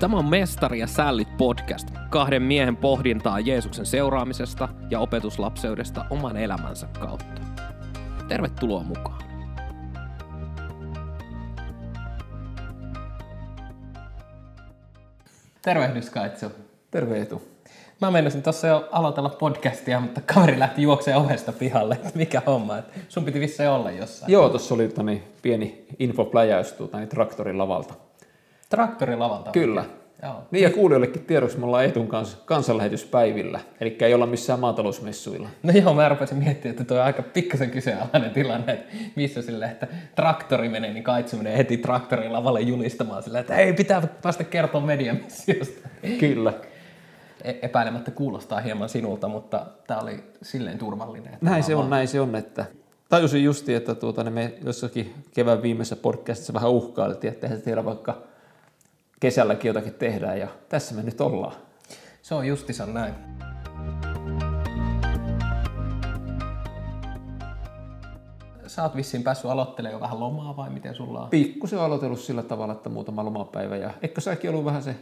[0.00, 6.86] Tämä on Mestari ja Sällit podcast, kahden miehen pohdintaa Jeesuksen seuraamisesta ja opetuslapseudesta oman elämänsä
[7.00, 7.42] kautta.
[8.28, 9.22] Tervetuloa mukaan.
[15.62, 16.46] Tervehdys Kaitsu.
[16.90, 17.42] Terve Eetu.
[18.00, 21.94] Mä menisin tuossa jo aloitella podcastia, mutta kaveri lähti juoksemaan ovesta pihalle.
[21.94, 24.32] Että mikä homma, että sun piti vissiin olla jossain.
[24.32, 24.92] Joo, tuossa oli
[25.42, 28.05] pieni infopläjäys tuota, traktorin lavalta.
[28.68, 29.50] Traktorin lavalta?
[29.50, 29.84] Kyllä.
[30.22, 30.42] Joo.
[30.50, 35.48] Niin ja kuulijoillekin tiedoksi, me ollaan Eetun kanssa kansanlähetyspäivillä, eli ei olla missään maatalousmessuilla.
[35.62, 39.64] No joo, mä rupesin miettimään, että tuo on aika pikkasen kyseenalainen tilanne, että missä sille,
[39.66, 44.44] että traktori menee, niin kaitsu menee heti traktorin lavalle julistamaan sille, että ei pitää päästä
[44.44, 45.88] kertoa mediamissiosta.
[46.20, 46.52] Kyllä.
[47.44, 51.34] E- epäilemättä kuulostaa hieman sinulta, mutta tämä oli silleen turvallinen.
[51.34, 52.64] Että näin se on, näin se on, että
[53.08, 57.84] tajusin justi, että tuota, niin me jossakin kevään viimeisessä podcastissa vähän uhkailtiin, että eihän tiedä
[57.84, 58.22] vaikka
[59.20, 61.54] kesälläkin jotakin tehdään ja tässä me nyt ollaan.
[62.22, 63.14] Se on justissa näin.
[68.66, 71.30] Sä oot vissiin päässyt aloittelemaan jo vähän lomaa vai miten sulla on?
[71.30, 74.96] Pikkusen aloitellut sillä tavalla, että muutama lomapäivä ja eikö säkin ollut vähän se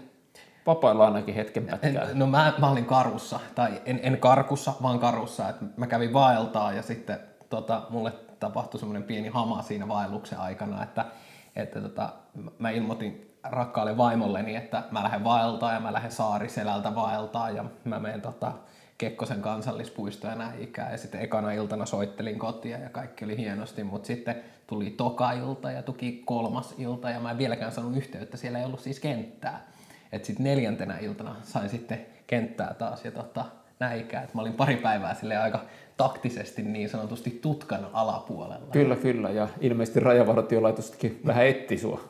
[0.67, 2.09] vapailla ainakin hetken pätkää?
[2.15, 5.49] No mä, mä olin karussa, tai en, en karkussa, vaan karussa.
[5.49, 10.83] että mä kävin vaeltaa ja sitten tota, mulle tapahtui semmoinen pieni hama siinä vaelluksen aikana,
[10.83, 11.05] että,
[11.57, 12.13] että tota,
[12.59, 17.99] mä ilmoitin rakkaalle vaimolleni, että mä lähden vaeltaa ja mä lähden Saariselältä vaeltaa ja mä
[17.99, 18.53] menen tota,
[18.99, 20.93] Kekkosen kansallispuisto ja näin ikään.
[20.93, 24.37] Ja sitten ekana iltana soittelin kotia ja kaikki oli hienosti, mutta sitten
[24.67, 28.65] tuli toka ilta ja tuki kolmas ilta ja mä en vieläkään saanut yhteyttä, siellä ei
[28.65, 29.67] ollut siis kenttää.
[30.13, 33.45] Että sitten neljäntenä iltana sain sitten kenttää taas ja tota,
[33.81, 34.29] näin ikään.
[34.35, 35.65] Mä olin pari päivää sille aika
[35.97, 38.67] taktisesti niin sanotusti tutkan alapuolella.
[38.73, 39.31] Kyllä, kyllä.
[39.31, 42.01] Ja ilmeisesti rajavartiolaitostakin vähän etti sua.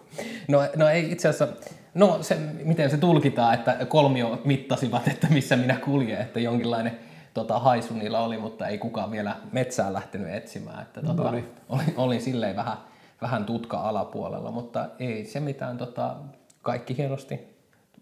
[0.48, 1.56] No, no ei itse asiassa,
[1.94, 6.98] no se, miten se tulkitaan, että kolmio mittasivat, että missä minä kuljen, että jonkinlainen
[7.34, 10.82] tota, haisu niillä oli, mutta ei kukaan vielä metsään lähtenyt etsimään.
[10.82, 11.48] Että, tota, no niin.
[11.68, 12.76] olin, olin silleen vähän,
[13.22, 16.16] vähän tutka alapuolella, mutta ei se mitään, tota,
[16.62, 17.53] kaikki hienosti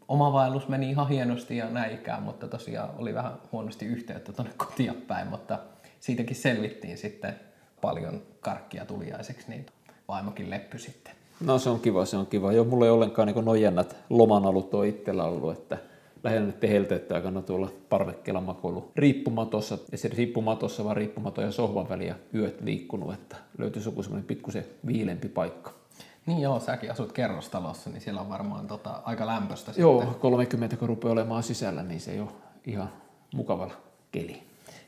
[0.08, 4.94] oma vaellus meni ihan hienosti ja näikään, mutta tosiaan oli vähän huonosti yhteyttä tuonne kotia
[5.08, 5.58] päin, mutta
[6.00, 7.34] siitäkin selvittiin sitten
[7.80, 9.66] paljon karkkia tuliaiseksi, niin
[10.08, 11.14] vaimokin leppy sitten.
[11.40, 12.52] No se on kiva, se on kiva.
[12.52, 15.78] Joo, mulla ei ollenkaan niin nojennat loman alut on itsellä ollut, että
[16.24, 21.88] lähinnä nyt helteettä aikana tuolla parvekkeella makoilu riippumatossa, ja se riippumatossa vaan riippumaton ja sohvan
[21.88, 25.81] väliä yöt liikkunut, että löytyisi joku semmoinen pikkusen viilempi paikka.
[26.26, 30.20] Niin joo, säkin asut kerrostalossa, niin siellä on varmaan tota, aika lämpöistä Joo, sitten.
[30.20, 32.28] 30 kun rupeaa olemaan sisällä, niin se ei ole
[32.66, 32.92] ihan
[33.34, 33.74] mukavalla
[34.12, 34.42] keli.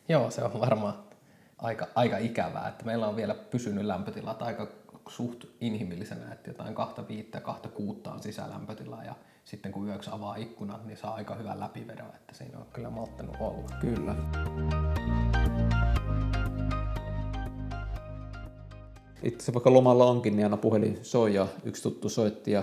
[0.08, 0.94] Joo, se on varmaan
[1.58, 4.66] aika, aika ikävää, että meillä on vielä pysynyt lämpötilat aika
[5.08, 9.14] suht inhimillisenä, että jotain kahta viittä, kahta kuutta on sisälämpötila ja
[9.44, 13.36] sitten kun yöksi avaa ikkunat, niin saa aika hyvän läpivedon, että siinä on kyllä malttanut
[13.40, 13.68] olla.
[13.80, 14.14] Kyllä.
[19.24, 22.62] Itse vaikka lomalla onkin, niin aina puhelin soi ja yksi tuttu soitti ja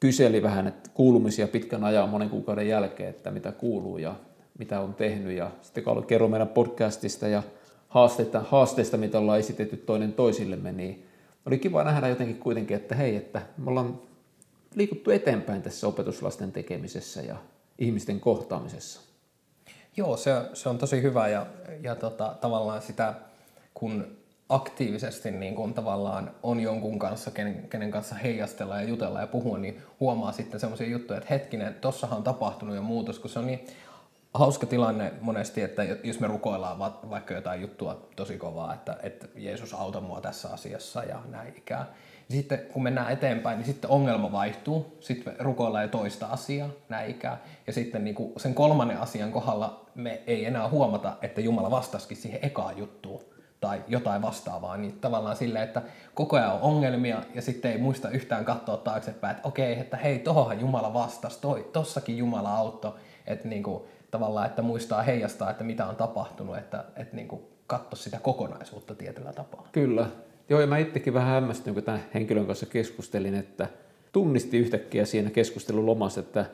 [0.00, 4.14] kyseli vähän että kuulumisia pitkän ajan monen kuukauden jälkeen, että mitä kuuluu ja
[4.58, 5.36] mitä on tehnyt.
[5.36, 7.42] Ja sitten kun kerro meidän podcastista ja
[7.88, 11.06] haasteista, haasteista, mitä ollaan esitetty toinen toisillemme, niin
[11.46, 14.00] oli kiva nähdä jotenkin kuitenkin, että hei, että me ollaan
[14.74, 17.36] liikuttu eteenpäin tässä opetuslasten tekemisessä ja
[17.78, 19.00] ihmisten kohtaamisessa.
[19.96, 21.46] Joo, se, se on tosi hyvä ja,
[21.82, 23.14] ja tota, tavallaan sitä,
[23.74, 24.06] kun
[24.48, 29.58] aktiivisesti niin kuin tavallaan on jonkun kanssa, kenen, kenen kanssa heijastella ja jutella ja puhua,
[29.58, 33.46] niin huomaa sitten semmoisia juttuja, että hetkinen, tossahan on tapahtunut jo muutos, kun se on
[33.46, 33.66] niin
[34.34, 36.78] hauska tilanne monesti, että jos me rukoillaan
[37.10, 41.86] vaikka jotain juttua tosi kovaa, että, että Jeesus auta mua tässä asiassa ja näin ikään.
[42.30, 47.36] Sitten kun mennään eteenpäin, niin sitten ongelma vaihtuu, sitten rukoillaan jo toista asiaa, näin ikään.
[47.66, 52.16] Ja sitten niin kuin sen kolmannen asian kohdalla me ei enää huomata, että Jumala vastasikin
[52.16, 55.82] siihen ekaan juttuun tai jotain vastaavaa, niin tavallaan sille, että
[56.14, 60.18] koko ajan on ongelmia ja sitten ei muista yhtään katsoa taaksepäin, että okei, että hei,
[60.18, 62.92] tohohan Jumala vastasi, toi, tossakin Jumala auttoi,
[63.26, 67.42] että niin kuin, tavallaan, että muistaa heijastaa, että mitä on tapahtunut, että, että niin kuin,
[67.66, 69.68] katso sitä kokonaisuutta tietyllä tapaa.
[69.72, 70.06] Kyllä.
[70.48, 73.68] Joo, ja mä itsekin vähän hämmästyin, kun tämän henkilön kanssa keskustelin, että
[74.12, 76.46] tunnisti yhtäkkiä siinä keskustelun lomassa, että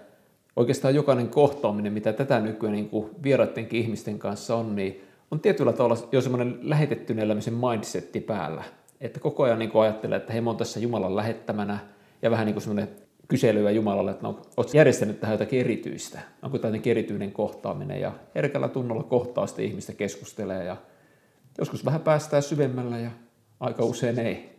[0.57, 2.91] oikeastaan jokainen kohtaaminen, mitä tätä nykyään niin
[3.23, 8.65] vieraittenkin ihmisten kanssa on, niin on tietyllä tavalla jo semmoinen lähetettyn elämisen mindsetti päällä.
[9.01, 11.79] Että koko ajan niin ajattelee, että hei, mä oon tässä Jumalan lähettämänä
[12.23, 12.89] ja vähän niin kuin semmoinen
[13.29, 16.21] kyselyä Jumalalle, että no, oot järjestänyt tähän jotakin erityistä.
[16.43, 20.77] Onko tämä erityinen kohtaaminen ja herkällä tunnolla kohtaa sitten ihmistä keskustelee ja
[21.59, 23.11] joskus vähän päästään syvemmällä ja
[23.61, 24.53] aika usein ei.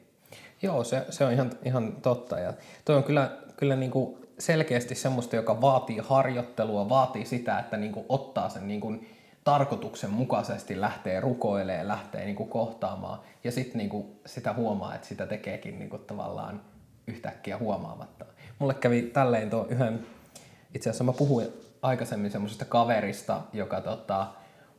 [0.61, 2.53] Joo, se, se on ihan, ihan totta ja
[2.85, 7.91] toi on kyllä, kyllä niin kuin selkeästi semmoista, joka vaatii harjoittelua, vaatii sitä, että niin
[7.91, 9.07] kuin ottaa sen niin kuin
[9.43, 15.79] tarkoituksenmukaisesti lähtee rukoilemaan, lähtee niin kuin kohtaamaan ja sitten niin sitä huomaa, että sitä tekeekin
[15.79, 16.61] niin kuin tavallaan
[17.07, 18.25] yhtäkkiä huomaamatta.
[18.59, 20.05] Mulle kävi tälleen tuo yhden,
[20.75, 21.47] itse asiassa mä puhuin
[21.81, 24.27] aikaisemmin semmoisesta kaverista, joka tota,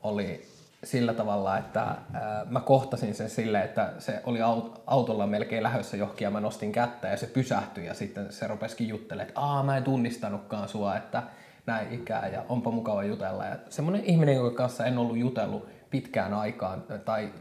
[0.03, 0.47] oli
[0.85, 4.39] sillä tavalla, että ää, mä kohtasin sen sille, että se oli
[4.87, 8.89] autolla melkein lähössä johonkin ja mä nostin kättä ja se pysähtyi ja sitten se rupesikin
[8.89, 11.23] juttelemaan, että aa mä en tunnistanutkaan sua, että
[11.67, 13.45] näin ikää ja onpa mukava jutella.
[13.45, 17.33] Ja semmoinen ihminen, jonka kanssa en ollut jutellut pitkään aikaan, tai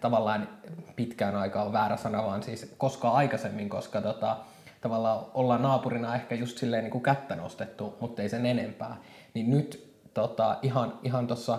[0.00, 0.48] tavallaan
[0.96, 4.36] pitkään aikaan on väärä sana, vaan siis koskaan aikaisemmin, koska tota,
[4.80, 8.96] tavallaan ollaan naapurina ehkä just silleen niin kuin kättä nostettu, mutta ei sen enempää.
[9.34, 11.58] Niin nyt tota, ihan, ihan tuossa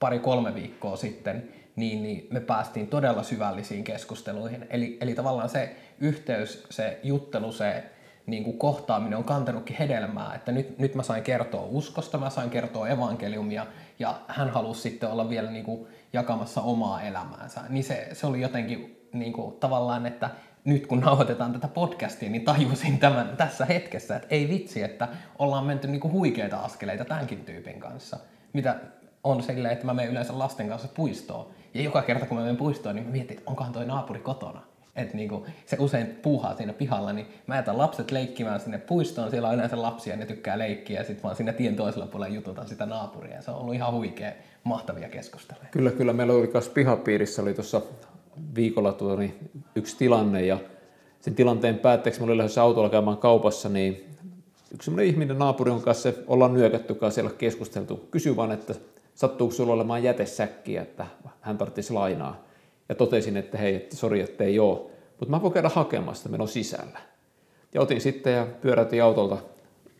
[0.00, 4.66] pari-kolme viikkoa sitten, niin, niin me päästiin todella syvällisiin keskusteluihin.
[4.70, 7.84] Eli, eli tavallaan se yhteys, se juttelu, se
[8.26, 12.50] niin kuin kohtaaminen on kantanutkin hedelmää, että nyt, nyt mä sain kertoa uskosta, mä sain
[12.50, 13.66] kertoa evankeliumia
[13.98, 17.60] ja hän halusi sitten olla vielä niin kuin jakamassa omaa elämäänsä.
[17.68, 20.30] Niin se, se oli jotenkin niin kuin, tavallaan, että
[20.64, 25.08] nyt kun nauhoitetaan tätä podcastia, niin tajusin tämän tässä hetkessä, että ei vitsi, että
[25.38, 28.16] ollaan menty niin kuin huikeita askeleita tämänkin tyypin kanssa.
[28.52, 28.76] Mitä
[29.24, 31.46] on silleen, että mä menen yleensä lasten kanssa puistoon.
[31.74, 34.62] Ja joka kerta kun mä menen puistoon, niin mä mietin, että onkohan toi naapuri kotona
[34.96, 39.48] että niinku, se usein puuhaa siinä pihalla, niin mä jätän lapset leikkimään sinne puistoon, siellä
[39.48, 42.86] on yleensä lapsia ne tykkää leikkiä, ja sitten vaan siinä tien toisella puolella jututan sitä
[42.86, 43.42] naapuria.
[43.42, 44.32] Se on ollut ihan huikea,
[44.64, 45.66] mahtavia keskusteluja.
[45.70, 46.12] Kyllä, kyllä.
[46.12, 47.82] Meillä oli myös pihapiirissä oli tuossa
[48.54, 50.58] viikolla tuo, niin yksi tilanne, ja
[51.20, 54.06] sen tilanteen päätteeksi, mä olin lähdössä autolla käymään kaupassa, niin
[54.74, 58.74] yksi sellainen ihminen naapuri, on kanssa ollaan nyökättykaan siellä keskusteltu, kysyi vaan, että
[59.14, 61.06] sattuuko sulla olemaan jätesäkkiä, että
[61.40, 62.45] hän tarvitsisi lainaa
[62.88, 64.78] ja totesin, että hei, että sori, että ei ole,
[65.10, 66.98] mutta mä voin käydä hakemaan sitä, meillä on sisällä.
[67.74, 69.38] Ja otin sitten ja pyöräytin autolta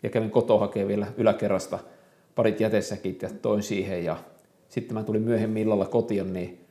[0.03, 1.79] ja kävin kotoa hakemaan vielä yläkerrasta
[2.35, 4.17] parit jätesäkit ja toin siihen ja
[4.69, 6.67] sitten mä tulin myöhemmin illalla kotiin, niin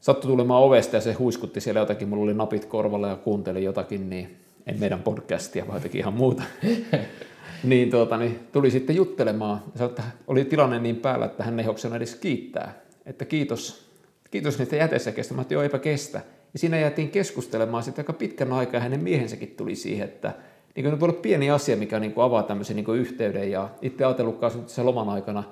[0.00, 4.10] sattui tulemaan ovesta ja se huiskutti siellä jotakin, mulla oli napit korvalla ja kuuntelin jotakin,
[4.10, 4.36] niin
[4.66, 6.42] en meidän podcastia, vaan jotakin ihan muuta.
[7.64, 9.62] niin, tuota, niin tuli sitten juttelemaan.
[9.78, 12.80] Ja että oli tilanne niin päällä, että hän ei hoksannut edes kiittää.
[13.06, 13.89] Että kiitos
[14.30, 15.34] kiitos niistä jätesäkeistä.
[15.34, 16.20] Mä että eipä kestä.
[16.52, 20.34] Ja siinä jäätiin keskustelemaan sitten aika pitkän aikaa hänen miehensäkin tuli siihen, että
[20.76, 23.50] niin kuin voi olla pieni asia, mikä niin kuin avaa tämmöisen niin kuin yhteyden.
[23.50, 25.44] Ja itse ajatellutkaan se loman aikana,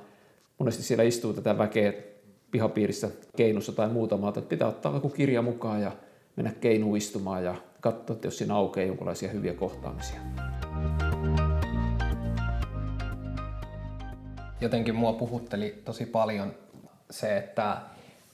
[0.58, 1.92] monesti siellä istuu tätä väkeä
[2.50, 5.92] pihapiirissä keinussa tai muuta, että pitää ottaa joku kirja mukaan ja
[6.36, 10.20] mennä keinuun istumaan ja katsoa, että jos siinä aukeaa jonkinlaisia hyviä kohtaamisia.
[14.60, 16.54] Jotenkin mua puhutteli tosi paljon
[17.10, 17.76] se, että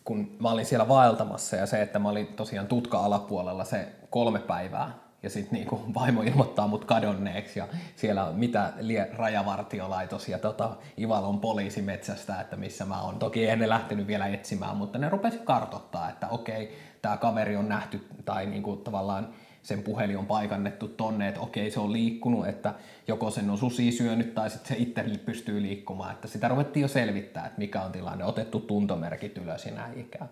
[0.05, 5.05] kun mä olin siellä vaeltamassa ja se, että mä olin tosiaan tutka-alapuolella se kolme päivää
[5.23, 10.77] ja sitten niinku vaimo ilmoittaa mut kadonneeksi ja siellä on mitä lie, rajavartiolaitos ja tota,
[10.99, 13.19] Ivalon poliisi metsästä, että missä mä oon.
[13.19, 17.69] Toki en ne lähtenyt vielä etsimään, mutta ne rupesi kartottaa, että okei, tämä kaveri on
[17.69, 19.29] nähty tai niinku tavallaan
[19.65, 22.75] sen puhelin on paikannettu tonne, että okei se on liikkunut, että
[23.09, 26.13] joko sen on susi syönyt tai sitten se itse pystyy liikkumaan.
[26.13, 30.31] Että sitä ruvettiin jo selvittää, että mikä on tilanne, otettu tuntomerkit ylös ja näin ikään.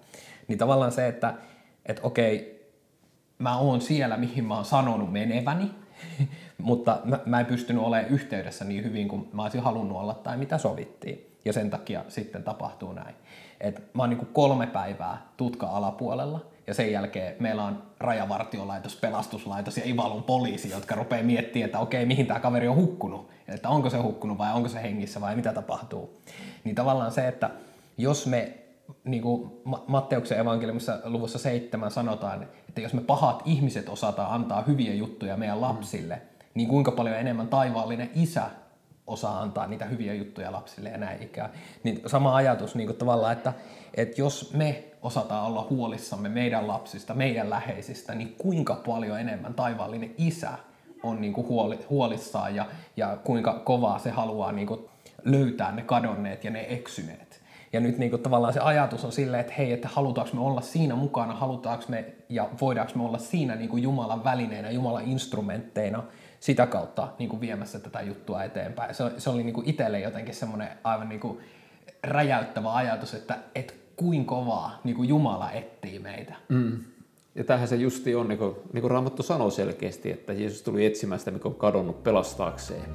[0.49, 1.35] Niin tavallaan se, että,
[1.87, 2.63] että okei,
[3.39, 5.71] mä oon siellä, mihin mä oon sanonut meneväni,
[6.59, 10.37] mutta mä, mä en pystynyt olemaan yhteydessä niin hyvin kuin mä olisin halunnut olla tai
[10.37, 11.27] mitä sovittiin.
[11.45, 13.15] Ja sen takia sitten tapahtuu näin.
[13.61, 19.83] Et mä oon niin kolme päivää tutka-alapuolella ja sen jälkeen meillä on rajavartiolaitos, pelastuslaitos ja
[19.87, 23.31] Ivalon poliisi, jotka rupeaa miettimään, että okei, mihin tämä kaveri on hukkunut.
[23.49, 26.21] Että onko se hukkunut vai onko se hengissä vai mitä tapahtuu.
[26.65, 27.51] Niin tavallaan se, että
[27.99, 28.55] jos me,
[29.05, 29.51] niin kuin
[29.87, 35.61] Matteuksen evankeliumissa luvussa seitsemän sanotaan, että jos me pahat ihmiset osataan antaa hyviä juttuja meidän
[35.61, 36.23] lapsille,
[36.55, 38.51] niin kuinka paljon enemmän taivaallinen isä
[39.07, 41.51] osaa antaa niitä hyviä juttuja lapsille ja näin ikään.
[41.83, 43.53] Niin sama ajatus niin kuin tavallaan, että,
[43.95, 50.15] että jos me osataan olla huolissamme meidän lapsista, meidän läheisistä, niin kuinka paljon enemmän taivaallinen
[50.19, 50.53] isä
[51.03, 52.67] on niin kuin huoli, huolissaan ja,
[52.97, 54.81] ja kuinka kovaa se haluaa niin kuin
[55.25, 57.43] löytää ne kadonneet ja ne eksyneet.
[57.73, 60.61] Ja nyt niin kuin tavallaan se ajatus on silleen, että hei, että halutaanko me olla
[60.61, 66.03] siinä mukana, halutaanko me ja voidaanko me olla siinä niin kuin Jumalan välineenä, Jumalan instrumentteina
[66.43, 68.95] sitä kautta niin kuin viemässä tätä juttua eteenpäin.
[68.95, 71.39] Se, se oli niin kuin itselle jotenkin semmoinen aivan niin kuin
[72.03, 76.35] räjäyttävä ajatus, että, että kuin kovaa niin kuin Jumala etsii meitä.
[76.49, 76.79] Mm.
[77.35, 80.87] Ja tähän se justi on, niin kuin, niin kuin Raamattu sanoo selkeästi, että Jeesus tuli
[80.87, 82.91] etsimään sitä, mikä on kadonnut pelastaakseen.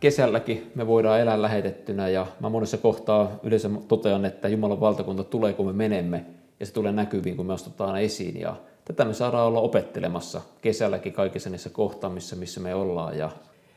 [0.00, 5.52] Kesälläkin me voidaan elää lähetettynä ja mä monessa kohtaa yleensä totean, että Jumalan valtakunta tulee,
[5.52, 8.40] kun me menemme ja se tulee näkyviin, kun me astutaan esiin.
[8.40, 13.18] Ja tätä me saadaan olla opettelemassa kesälläkin kaikissa niissä kohtaamissa, missä me ollaan.
[13.18, 13.30] Ja,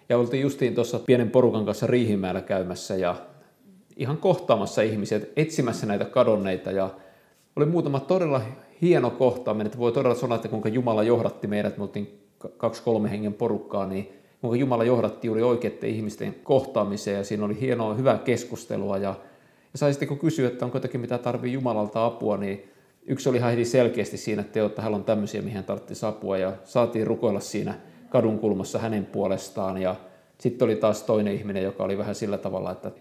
[0.10, 3.16] ja oltiin justiin tuossa pienen porukan kanssa Riihimäellä käymässä ja
[3.98, 6.90] ihan kohtaamassa ihmisiä, etsimässä näitä kadonneita ja
[7.56, 8.42] oli muutama todella
[8.82, 12.20] hieno kohtaaminen, että voi todella sanoa, että kuinka Jumala johdatti meidät, me oltiin
[12.58, 17.94] kaksi-kolme hengen porukkaa, niin kuinka Jumala johdatti juuri oikeiden ihmisten kohtaamiseen ja siinä oli hienoa,
[17.94, 19.16] hyvää keskustelua ja,
[19.74, 22.70] ja sai sitten kun kysyä, että onko jotakin mitä tarvii Jumalalta apua, niin
[23.08, 26.54] yksi oli ihan selkeästi siinä, että, että hänellä on tämmöisiä, mihin hän tarvitsisi apua ja
[26.64, 27.74] saatiin rukoilla siinä
[28.10, 29.96] kadun kulmassa hänen puolestaan ja
[30.38, 32.92] sitten oli taas toinen ihminen, joka oli vähän sillä tavalla, että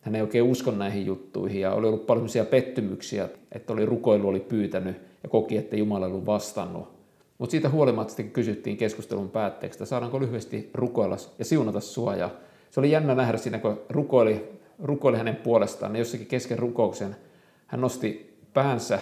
[0.00, 4.40] hän ei oikein usko näihin juttuihin ja oli ollut paljon pettymyksiä, että oli rukoilu oli
[4.40, 7.02] pyytänyt ja koki, että Jumala ollut vastannut.
[7.38, 12.14] Mutta siitä huolimatta sitten kysyttiin keskustelun päätteeksi, että saadaanko lyhyesti rukoilla ja siunata sua.
[12.14, 12.30] Ja
[12.70, 17.16] se oli jännä nähdä siinä, kun rukoili, rukoili hänen puolestaan, niin jossakin kesken rukouksen
[17.66, 18.94] hän nosti päänsä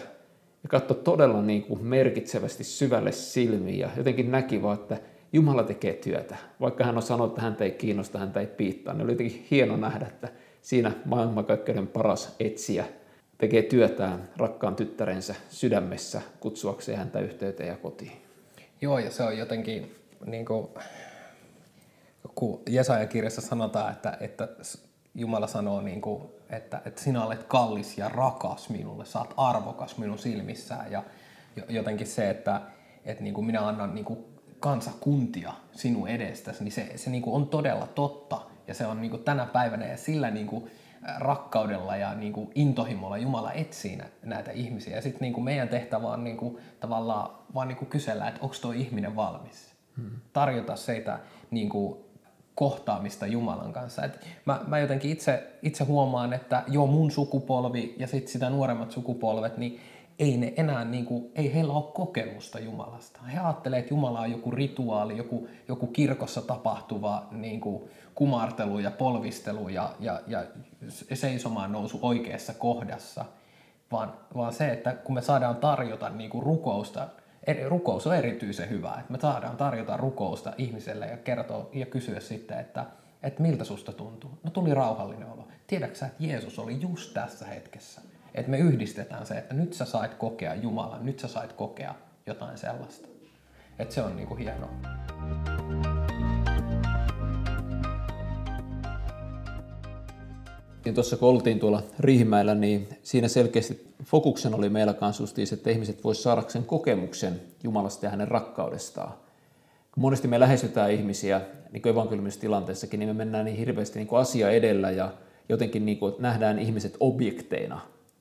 [0.63, 4.97] ja katsoi todella niin kuin merkitsevästi syvälle silmiin ja jotenkin näki vaan, että
[5.33, 6.37] Jumala tekee työtä.
[6.61, 9.77] Vaikka hän on sanonut, että häntä ei kiinnosta, häntä ei piittaa, niin oli jotenkin hieno
[9.77, 10.29] nähdä, että
[10.63, 12.85] siinä maailmankaikkeuden paras etsiä
[13.39, 18.13] tekee työtään rakkaan tyttärensä sydämessä kutsuakseen häntä yhteyteen ja kotiin.
[18.81, 19.95] Joo, ja se on jotenkin,
[20.27, 20.69] niin kuin,
[22.35, 24.49] kun Jesaja kirjassa sanotaan, että, että
[25.14, 29.99] Jumala sanoo, niin kuin, että, että sinä olet kallis ja rakas minulle, sä oot arvokas
[29.99, 30.93] minun silmissään.
[30.93, 31.02] Ja
[31.69, 32.61] jotenkin se, että,
[33.05, 34.25] että niin kuin minä annan niin kuin
[34.61, 38.40] kansakuntia sinun edestäsi, niin se, se niin kuin on todella totta.
[38.69, 40.71] Ja se on niin kuin tänä päivänä ja sillä niin kuin
[41.19, 44.97] rakkaudella ja niin kuin intohimolla Jumala etsii näitä ihmisiä.
[44.97, 48.57] Ja sitten niin meidän tehtävä on niin kuin, tavallaan vaan niin kuin kysellä, että onko
[48.62, 49.75] tuo ihminen valmis.
[49.97, 50.11] Hmm.
[50.33, 51.19] Tarjota seitä
[51.50, 51.99] niin kuin,
[52.61, 54.05] kohtaamista Jumalan kanssa.
[54.05, 58.90] Et mä, mä jotenkin itse, itse huomaan, että jo mun sukupolvi ja sitten sitä nuoremmat
[58.90, 59.81] sukupolvet, niin
[60.19, 63.23] ei ne enää, niin kuin, ei heillä ole kokemusta Jumalasta.
[63.23, 67.83] He ajattelee, että Jumala on joku rituaali, joku, joku kirkossa tapahtuva niin kuin,
[68.14, 70.45] kumartelu ja polvistelu ja, ja, ja
[71.14, 73.25] seisomaan nousu oikeassa kohdassa,
[73.93, 77.09] vaan, vaan se, että kun me saadaan tarjota niin kuin rukousta,
[77.50, 82.21] eri, rukous on erityisen hyvä, että me saadaan tarjota rukousta ihmiselle ja kertoa ja kysyä
[82.21, 82.87] sitten, että,
[83.23, 84.30] että miltä susta tuntuu.
[84.42, 85.49] No tuli rauhallinen olo.
[85.66, 88.00] Tiedätkö että Jeesus oli just tässä hetkessä?
[88.35, 91.95] Että me yhdistetään se, että nyt sä sait kokea Jumalan, nyt sä sait kokea
[92.26, 93.09] jotain sellaista.
[93.78, 94.71] Että se on niinku hienoa.
[100.85, 106.05] Niin tuossa kun oltiin tuolla Riihimäellä, niin siinä selkeästi fokuksen oli meillä kanssa että ihmiset
[106.05, 109.13] voisivat saada sen kokemuksen Jumalasta ja hänen rakkaudestaan.
[109.93, 111.41] Kun monesti me lähestytään ihmisiä,
[111.73, 115.13] niin kuin evankeliumisessa tilanteessakin, niin me mennään niin hirveästi niin kuin asia edellä ja
[115.49, 117.81] jotenkin niin kuin nähdään ihmiset objekteina.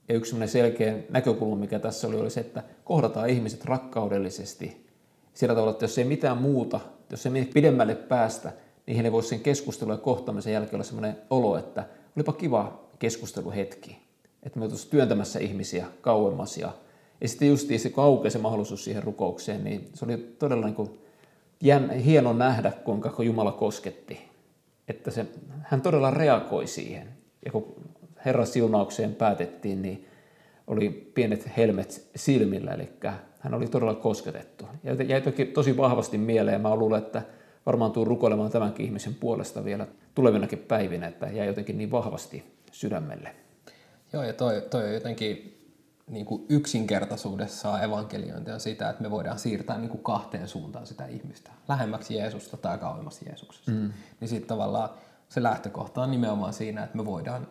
[0.10, 4.88] Ja yksi selkeä näkökulma, mikä tässä oli, oli se, että kohdataan ihmiset rakkaudellisesti.
[5.34, 6.80] Sillä tavalla, että jos ei mitään muuta,
[7.12, 8.51] jos ei pidemmälle päästä,
[8.86, 11.86] niin heille voisi sen keskustelun ja kohtaamisen jälkeen olla sellainen olo, että–
[12.16, 13.98] olipa kiva keskusteluhetki,
[14.44, 16.72] että me oltaisiin työntämässä ihmisiä kauemmas ja,
[17.22, 20.75] ja sitten justiin se, kun aukeaa se mahdollisuus siihen rukoukseen, niin se oli todella niin
[20.75, 21.00] kuin
[21.62, 24.30] jän, hieno nähdä, kuinka Jumala kosketti.
[24.88, 25.25] Että se,
[25.62, 27.08] hän todella reagoi siihen.
[27.46, 27.75] Ja kun
[28.25, 30.06] Herran siunaukseen päätettiin, niin
[30.68, 32.89] oli pienet helmet silmillä, eli
[33.39, 34.66] hän oli todella kosketettu.
[34.84, 37.22] Ja jäi toki tosi vahvasti mieleen, mä luulen, että
[37.69, 43.35] varmaan tuun rukoilemaan tämänkin ihmisen puolesta vielä tulevinakin päivinä, että jää jotenkin niin vahvasti sydämelle.
[44.13, 45.59] Joo, ja toi, toi on jotenkin
[46.07, 51.05] niin kuin yksinkertaisuudessaan evankeliointi on sitä, että me voidaan siirtää niin kuin kahteen suuntaan sitä
[51.05, 51.51] ihmistä.
[51.67, 53.71] Lähemmäksi Jeesusta tai kauemmas Jeesuksesta.
[53.71, 53.93] Mm.
[54.19, 54.89] Niin sitten tavallaan
[55.29, 57.47] se lähtökohta on nimenomaan siinä, että me voidaan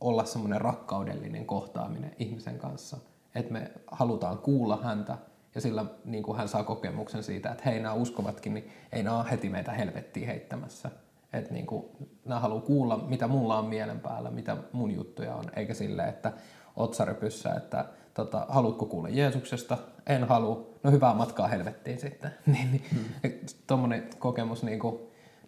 [0.00, 2.96] olla semmoinen rakkaudellinen kohtaaminen ihmisen kanssa.
[3.34, 5.18] Että me halutaan kuulla häntä
[5.54, 9.22] ja sillä niin kuin hän saa kokemuksen siitä, että hei, nämä uskovatkin, niin ei nämä
[9.22, 10.90] heti meitä helvettiin heittämässä.
[11.32, 11.84] Että niin kuin,
[12.24, 16.32] nämä haluaa kuulla, mitä mulla on mielen päällä, mitä mun juttuja on, eikä sille, että
[16.76, 19.78] otsarepyssä, että tota, haluatko kuulla Jeesuksesta?
[20.06, 20.70] En halua.
[20.82, 22.30] No hyvää matkaa helvettiin sitten.
[22.46, 23.32] niin, niin, hmm.
[23.66, 25.00] Tuommoinen kokemus, niin kuin,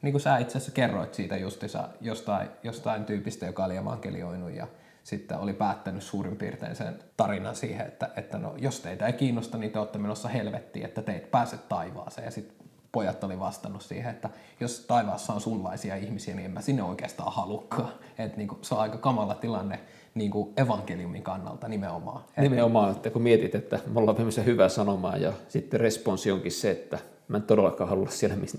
[0.03, 4.67] niin kuin sä itse asiassa kerroit siitä justissa jostain, jostain tyypistä, joka oli evankelioinut ja
[5.03, 9.59] sitten oli päättänyt suurin piirtein sen tarinan siihen, että, että no, jos teitä ei kiinnosta,
[9.59, 12.25] niin te olette menossa helvettiin, että te et pääse taivaaseen.
[12.25, 14.31] Ja sitten pojat oli vastannut siihen, että
[14.61, 17.93] jos taivaassa on sunlaisia ihmisiä, niin en mä sinne oikeastaan halukkaan.
[18.19, 19.81] Että niin se on aika kamala tilanne
[20.15, 22.25] niin kuin evankeliumin kannalta nimenomaan.
[22.37, 26.71] Nimenomaan, että kun mietit, että me ollaan viemässä hyvää sanomaa ja sitten responssi onkin se,
[26.71, 26.99] että
[27.33, 28.59] mä en todellakaan halua siellä, missä,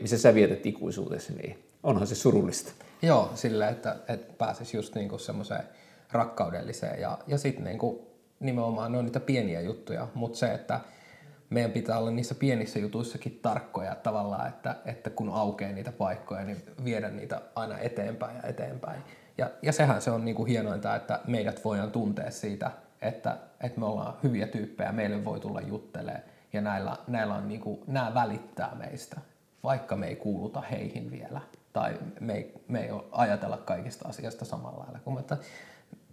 [0.00, 2.72] missä sä vietät ikuisuudessa, niin onhan se surullista.
[3.02, 5.62] Joo, sillä että, että pääsisi just niin semmoiseen
[6.12, 7.78] rakkaudelliseen ja, ja sitten niin
[8.40, 10.80] nimenomaan ne on niitä pieniä juttuja, mutta se, että
[11.50, 16.62] meidän pitää olla niissä pienissä jutuissakin tarkkoja tavallaan, että, että kun aukeaa niitä paikkoja, niin
[16.84, 19.02] viedä niitä aina eteenpäin ja eteenpäin.
[19.38, 22.70] Ja, ja sehän se on niin kuin hienointa, että meidät voidaan tuntea siitä,
[23.02, 27.60] että, että me ollaan hyviä tyyppejä, meille voi tulla juttelemaan ja näillä, näillä on niin
[27.60, 29.20] kuin, nämä välittää meistä,
[29.64, 31.40] vaikka me ei kuuluta heihin vielä
[31.72, 34.98] tai me ei, me ei ajatella kaikista asiasta samalla lailla.
[35.04, 35.36] Kun että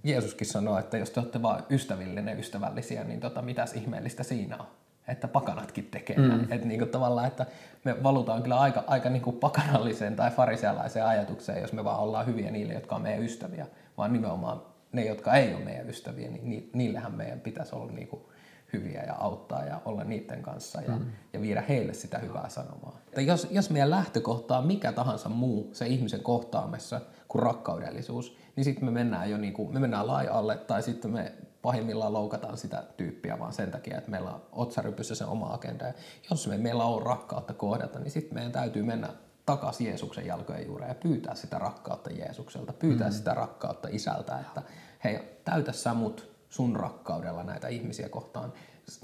[0.03, 4.65] Jeesuskin sanoo, että jos te olette vain ystävillinen ystävällisiä, niin tota, mitäs ihmeellistä siinä on?
[5.07, 6.43] Että pakanatkin tekee mm.
[6.43, 7.45] Että niin kuin tavallaan, että
[7.83, 12.25] me valutaan kyllä aika, aika niin kuin pakanalliseen tai farisealaiseen ajatukseen, jos me vaan ollaan
[12.25, 16.69] hyviä niille, jotka on meidän ystäviä, vaan nimenomaan ne, jotka ei ole meidän ystäviä, niin
[16.73, 18.21] niillehän meidän pitäisi olla niin kuin
[18.73, 21.05] hyviä ja auttaa ja olla niiden kanssa ja, mm.
[21.33, 22.99] ja viedä heille sitä hyvää sanomaa.
[23.07, 28.63] Että jos, jos meidän lähtökohta on mikä tahansa muu se ihmisen kohtaamessa kuin rakkaudellisuus, niin
[28.63, 32.83] sitten me mennään jo niin kuin, me mennään laajalle tai sitten me pahimmillaan loukataan sitä
[32.97, 35.85] tyyppiä vaan sen takia, että meillä on otsarypyssä se oma agenda.
[35.85, 35.93] Ja
[36.29, 39.09] jos me, meillä on rakkautta kohdata, niin sitten meidän täytyy mennä
[39.45, 43.13] takaisin Jeesuksen jalkojen juureen ja pyytää sitä rakkautta Jeesukselta, pyytää mm.
[43.13, 44.61] sitä rakkautta isältä, että
[45.03, 48.53] hei, täytä sä mut sun rakkaudella näitä ihmisiä kohtaan.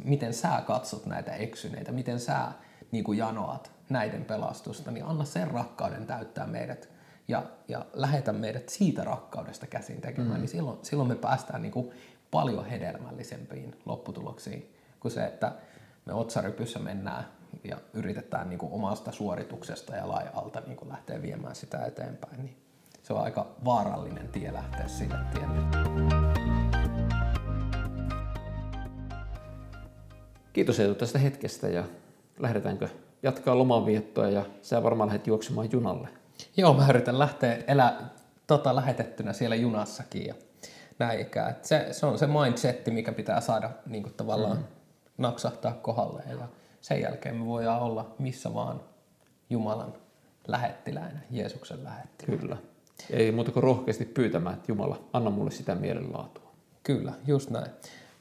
[0.03, 2.47] Miten sä katsot näitä eksyneitä, miten sä
[2.91, 6.89] niin kuin janoat näiden pelastusta, niin anna sen rakkauden täyttää meidät
[7.27, 10.39] ja, ja lähetä meidät siitä rakkaudesta käsin tekemään, mm.
[10.39, 11.91] niin silloin, silloin me päästään niin kuin
[12.31, 15.51] paljon hedelmällisempiin lopputuloksiin kuin se, että
[16.05, 17.25] me otsarypyssä mennään
[17.63, 22.37] ja yritetään niin kuin omasta suorituksesta ja laajalta niin kuin lähteä viemään sitä eteenpäin.
[22.37, 22.57] Niin
[23.03, 26.38] se on aika vaarallinen tie lähteä sille tielle.
[30.53, 31.83] Kiitos Eetu tästä hetkestä ja
[32.39, 32.89] lähdetäänkö
[33.23, 36.07] jatkaa lomanviettoa ja sä varmaan lähdet juoksemaan junalle.
[36.57, 38.09] Joo, mä yritän lähteä elää
[38.47, 40.35] tota, lähetettynä siellä junassakin ja
[40.99, 41.55] näin ikään.
[41.61, 44.63] Se, se, on se mindsetti, mikä pitää saada niin kuin tavallaan mm.
[45.17, 46.47] naksahtaa kohdalle ja
[46.81, 48.81] sen jälkeen me voidaan olla missä vaan
[49.49, 49.93] Jumalan
[50.47, 52.41] lähettiläinä, Jeesuksen lähettiläinä.
[52.41, 52.57] Kyllä.
[53.09, 56.51] Ei muuta kuin rohkeasti pyytämään, että Jumala, anna mulle sitä mielenlaatua.
[56.83, 57.71] Kyllä, just näin.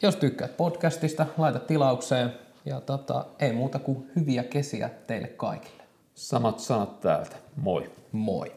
[0.02, 2.32] Jos tykkäät podcastista, laita tilaukseen
[2.64, 5.82] ja tota, ei muuta kuin hyviä kesiä teille kaikille.
[6.14, 7.36] Samat sanat täältä.
[7.56, 7.90] Moi.
[8.12, 8.52] Moi.